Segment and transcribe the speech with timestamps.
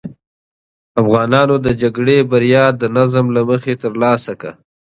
[1.01, 4.53] افغانانو د جګړې بریا د نظم له مخې ترلاسه کړه.